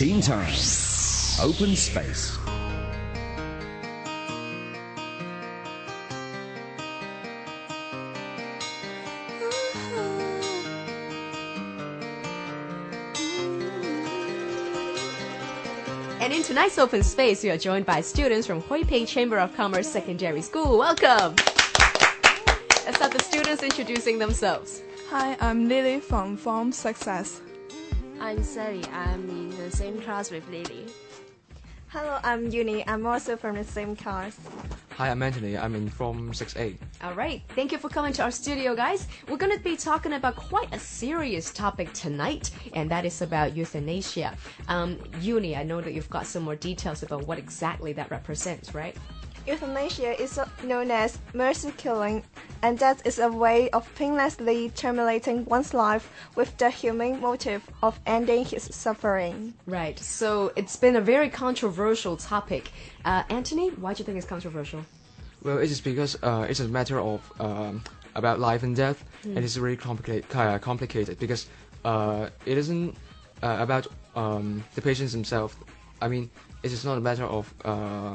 [0.00, 0.48] Teen Time.
[1.42, 2.38] Open Space.
[16.18, 19.54] And in tonight's open space, we are joined by students from Hoi Ping Chamber of
[19.54, 20.78] Commerce Secondary School.
[20.78, 21.34] Welcome!
[22.86, 24.80] Let's have the students introducing themselves.
[25.10, 27.42] Hi, I'm Lily from Form Success.
[28.20, 28.84] I'm Sally.
[28.92, 30.86] I'm in the same class with Lily.
[31.88, 32.86] Hello, I'm Uni.
[32.88, 34.36] I'm also from the same class.
[34.96, 35.56] Hi, I'm Anthony.
[35.56, 36.76] I'm in Form 6A.
[37.02, 39.06] All right, thank you for coming to our studio, guys.
[39.28, 43.56] We're going to be talking about quite a serious topic tonight, and that is about
[43.56, 44.36] euthanasia.
[44.66, 48.74] Um, Uni, I know that you've got some more details about what exactly that represents,
[48.74, 48.96] right?
[49.46, 52.24] Euthanasia is known as mercy killing,
[52.62, 57.98] and that is a way of painlessly terminating one's life with the humane motive of
[58.06, 59.54] ending his suffering.
[59.66, 62.70] Right, so it's been a very controversial topic.
[63.04, 64.84] Uh, Anthony, why do you think it's controversial?
[65.42, 67.82] Well, it is because uh, it's a matter of um,
[68.14, 70.24] about life and death, and it's really complicated.
[70.34, 71.46] Uh, complicated because
[71.84, 72.94] uh, it isn't
[73.42, 75.56] uh, about um, the patients themselves.
[76.02, 76.30] I mean,
[76.62, 78.14] it is not a matter of uh,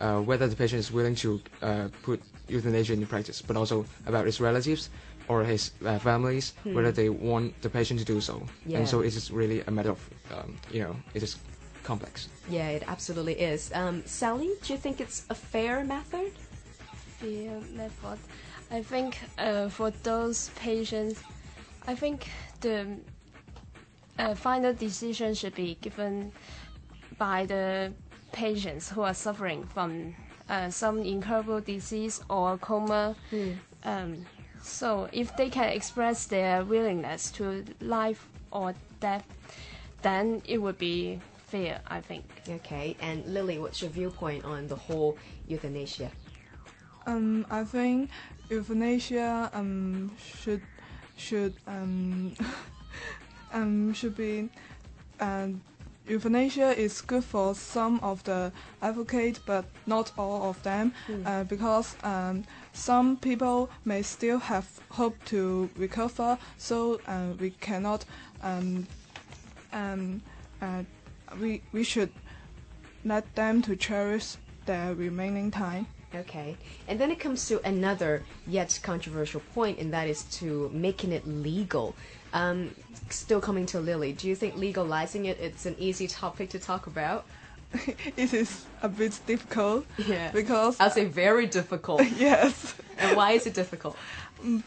[0.00, 4.40] whether the patient is willing to uh, put euthanasia into practice, but also about his
[4.40, 4.90] relatives
[5.28, 8.42] or his uh, families, whether they want the patient to do so.
[8.66, 8.78] Yeah.
[8.78, 11.36] And so it is really a matter of, um, you know, it is
[11.84, 12.28] complex.
[12.48, 13.70] Yeah, it absolutely is.
[13.74, 16.32] Um, Sally, do you think it's a fair method?
[17.20, 18.18] The method,
[18.70, 21.22] I think, uh, for those patients,
[21.86, 22.28] I think
[22.60, 22.96] the
[24.18, 26.32] uh, final decision should be given
[27.18, 27.92] by the
[28.32, 30.14] patients who are suffering from
[30.48, 33.14] uh, some incurable disease or coma.
[33.84, 34.26] Um,
[34.62, 39.24] so, if they can express their willingness to life or death,
[40.02, 42.24] then it would be fair, I think.
[42.48, 45.16] Okay, and Lily, what's your viewpoint on the whole
[45.48, 46.10] euthanasia?
[47.06, 48.10] Um, I think
[48.50, 50.62] euthanasia um, should
[51.16, 52.34] should um,
[53.52, 54.48] um, should be
[55.20, 55.60] um,
[56.10, 60.92] euthanasia is good for some of the advocates, but not all of them,
[61.24, 66.36] uh, because um, some people may still have hope to recover.
[66.58, 68.04] So uh, we cannot
[68.42, 68.86] um,
[69.72, 70.20] um,
[70.60, 70.82] uh,
[71.40, 72.10] we we should
[73.04, 75.86] let them to cherish their remaining time.
[76.14, 76.56] Okay,
[76.88, 81.26] and then it comes to another yet controversial point, and that is to making it
[81.26, 81.94] legal.
[82.32, 82.74] Um,
[83.10, 86.86] still coming to Lily, do you think legalizing it it's an easy topic to talk
[86.88, 87.26] about?
[88.16, 90.32] it is a bit difficult Yeah.
[90.32, 92.02] because I'll say very difficult.
[92.18, 93.96] yes, and why is it difficult?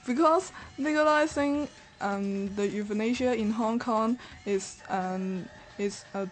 [0.06, 1.68] because legalizing
[2.00, 6.28] um, the euthanasia in Hong Kong is um, is a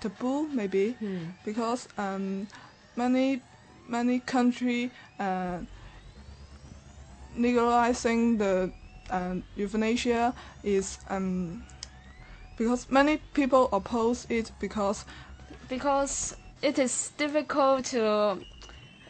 [0.00, 0.96] taboo maybe
[1.44, 2.48] because um,
[2.96, 3.42] many
[3.90, 5.58] many country uh,
[7.36, 8.70] legalizing the
[9.10, 11.62] uh, euthanasia is um,
[12.56, 15.04] because many people oppose it because
[15.68, 18.38] because it is difficult to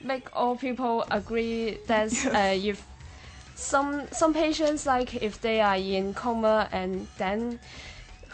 [0.02, 2.86] make all people agree that uh, if
[3.54, 7.58] some some patients like if they are in coma and then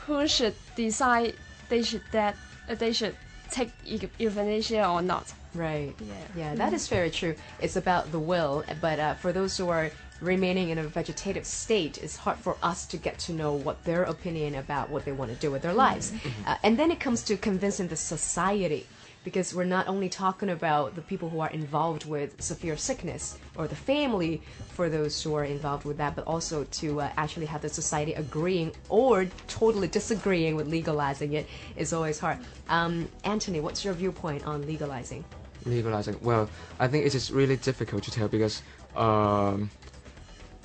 [0.06, 1.34] who should decide
[1.68, 2.36] they should that
[2.68, 3.16] uh, they should
[3.50, 3.70] take
[4.18, 5.94] euthanasia or not Right.
[6.00, 6.14] Yeah.
[6.36, 7.34] Yeah, that is very true.
[7.60, 9.90] It's about the will, but uh, for those who are
[10.20, 14.02] remaining in a vegetative state, it's hard for us to get to know what their
[14.02, 16.12] opinion about what they want to do with their lives.
[16.46, 18.86] Uh, and then it comes to convincing the society,
[19.26, 23.66] because we're not only talking about the people who are involved with severe sickness or
[23.66, 27.60] the family for those who are involved with that, but also to uh, actually have
[27.60, 32.38] the society agreeing or totally disagreeing with legalizing it is always hard.
[32.68, 35.24] Um, Anthony, what's your viewpoint on legalizing?
[35.64, 36.16] legalizing.
[36.22, 36.48] Well,
[36.78, 38.62] I think it is really difficult to tell because,
[38.94, 39.68] um,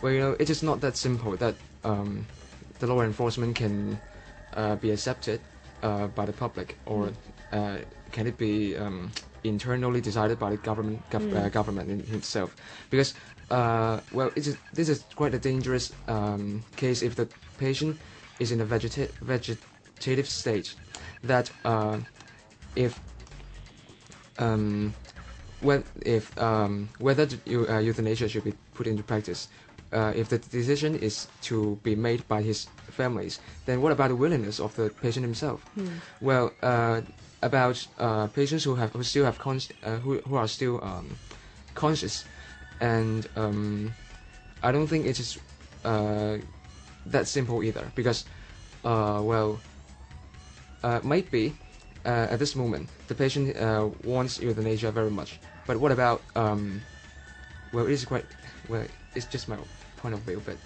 [0.03, 2.27] well, you know, it is not that simple that um,
[2.77, 3.99] the law enforcement can
[4.53, 5.41] uh, be accepted
[5.81, 7.11] uh, by the public, or
[7.51, 7.77] uh,
[8.11, 9.11] can it be um,
[9.43, 12.55] internally decided by the government gov- uh, government in itself?
[12.89, 13.13] Because,
[13.49, 17.27] uh, well, is, this is quite a dangerous um, case if the
[17.57, 17.97] patient
[18.39, 20.75] is in a vegeta- vegetative state.
[21.23, 21.99] That uh,
[22.75, 22.99] if
[24.39, 24.93] um,
[25.61, 27.39] when, if um, whether the
[27.75, 29.47] uh, euthanasia should be put into practice,
[29.93, 34.15] uh, if the decision is to be made by his families, then what about the
[34.15, 35.61] willingness of the patient himself?
[36.21, 37.01] Well, uh,
[37.41, 41.17] about uh, patients who have who still have cons- uh, who who are still um,
[41.73, 42.25] conscious,
[42.79, 43.93] and um,
[44.61, 45.39] I don't think it is
[45.83, 46.37] uh,
[47.07, 48.25] that simple either because,
[48.85, 49.59] uh, well,
[50.83, 51.53] uh, might be
[52.05, 53.57] uh, at this moment the patient
[54.03, 56.81] wants euthanasia very much, but what about um,
[57.71, 58.25] well, it is quite
[58.67, 58.85] well.
[59.15, 59.57] It's just my
[59.97, 60.57] point of view, but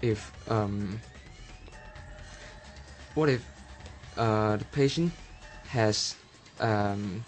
[0.00, 0.98] if um,
[3.14, 3.44] what if
[4.16, 5.12] the patient
[5.68, 6.16] has
[6.60, 7.24] um,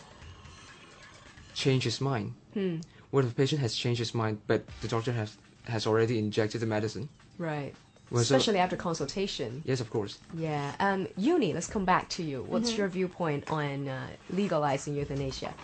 [1.55, 2.35] change his mind?
[2.55, 2.77] Hmm.
[3.11, 5.37] What if the patient has changed his mind, but the doctor has
[5.67, 7.09] has already injected the medicine?
[7.39, 7.75] Right.
[8.11, 9.63] Well, so- Especially after consultation.
[9.65, 10.19] yes, of course.
[10.37, 10.73] Yeah.
[10.79, 12.43] Um, Uni, let's come back to you.
[12.43, 12.79] What's Mm-hmm.
[12.81, 15.55] your viewpoint on uh, legalizing euthanasia?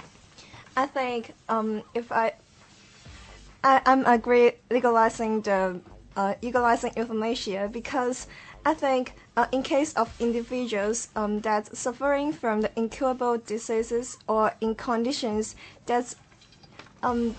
[0.77, 2.33] I think um, if I,
[3.62, 5.81] I I'm agree legalizing the
[6.17, 8.27] uh, legalizing euthanasia because
[8.65, 14.53] I think uh, in case of individuals um, that suffering from the incurable diseases or
[14.61, 15.55] in conditions
[15.87, 16.15] that
[17.03, 17.35] um,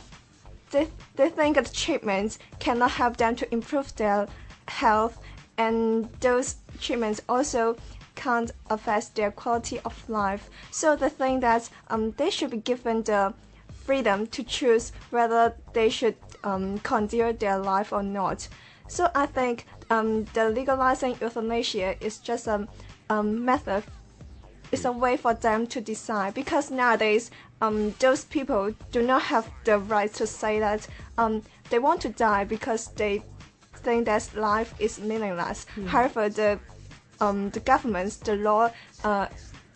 [0.71, 4.27] they, they think that treatments cannot help them to improve their
[4.68, 5.19] health
[5.57, 7.77] and those treatments also
[8.15, 10.50] can't affect their quality of life.
[10.71, 13.33] So they think that um, they should be given the
[13.91, 16.15] freedom to choose whether they should
[16.45, 18.47] um, continue their life or not.
[18.88, 22.67] So I think um, the legalizing euthanasia is just a
[23.09, 23.83] um, method
[24.71, 27.29] it's a way for them to decide because nowadays
[27.61, 30.87] um, those people do not have the right to say that
[31.17, 33.21] um, they want to die because they
[33.75, 35.65] think that life is meaningless.
[35.87, 36.59] However, the
[37.19, 38.71] um, the government, the law,
[39.03, 39.27] uh,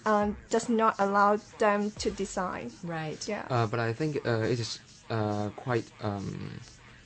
[0.06, 2.72] um, does not allow them to decide.
[2.84, 3.18] Right.
[3.28, 3.46] Yeah.
[3.50, 4.80] Uh, but I think uh, it is
[5.10, 6.52] uh, quite um,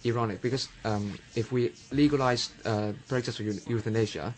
[0.06, 4.34] ironic because um, if we legalize uh, practice of euthanasia,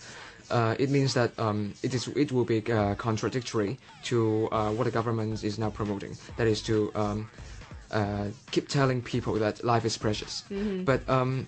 [0.50, 4.84] uh, it means that um, it is it will be uh, contradictory to uh, what
[4.86, 6.16] the government is now promoting.
[6.38, 7.30] That is to um,
[7.92, 10.44] uh, keep telling people that life is precious.
[10.86, 11.48] But um,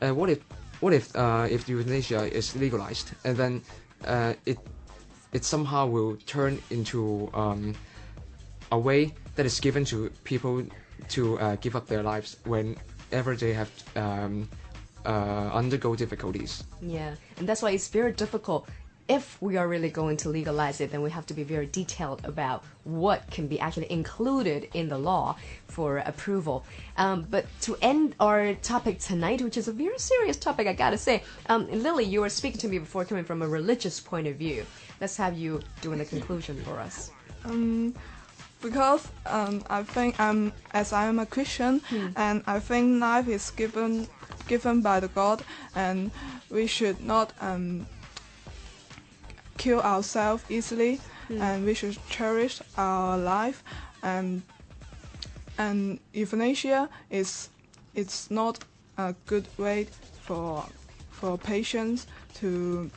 [0.00, 0.38] uh, what if
[0.80, 3.62] what if uh, if euthanasia is legalized and then
[4.04, 4.58] uh, it
[5.32, 7.74] it somehow will turn into um,
[8.72, 10.64] a way that is given to people
[11.08, 14.48] to uh, give up their lives whenever they have um,
[15.06, 16.64] uh, undergo difficulties.
[16.82, 18.68] Yeah, and that's why it's very difficult.
[19.08, 22.20] If we are really going to legalize it, then we have to be very detailed
[22.24, 26.64] about what can be actually included in the law for approval.
[26.98, 30.98] Um, but to end our topic tonight, which is a very serious topic, I gotta
[30.98, 34.36] say, um, Lily, you were speaking to me before coming from a religious point of
[34.36, 34.66] view.
[35.00, 37.10] Let's have you doing the conclusion for us.
[37.44, 37.94] Um,
[38.60, 41.80] because um, I think um, as I am a Christian,
[42.16, 44.08] and I think life is given
[44.48, 45.44] given by the God,
[45.74, 46.10] and
[46.50, 47.86] we should not um,
[49.58, 51.00] kill ourselves easily,
[51.30, 53.62] and we should cherish our life,
[54.02, 54.42] and
[55.58, 57.48] and euthanasia is
[57.94, 58.64] it's not
[58.96, 59.86] a good way
[60.22, 60.64] for
[61.10, 62.90] for patients to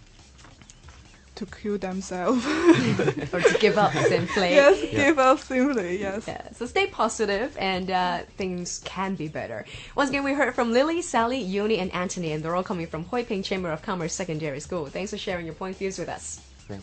[1.35, 2.45] to kill themselves.
[3.33, 4.49] Or to give up simply.
[4.53, 5.99] yes, give up simply.
[5.99, 6.27] Yes.
[6.27, 9.65] Yeah, so stay positive and uh, things can be better.
[9.95, 13.05] Once again, we heard from Lily, Sally, Yuni, and Anthony, and they're all coming from
[13.05, 14.85] Hoi Ping Chamber of Commerce Secondary School.
[14.87, 16.41] Thanks for sharing your point of views with us.
[16.71, 16.77] Yeah.